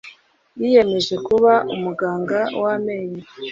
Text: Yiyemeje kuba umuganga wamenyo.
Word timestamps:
Yiyemeje 0.59 1.15
kuba 1.27 1.51
umuganga 1.75 2.39
wamenyo. 2.63 3.23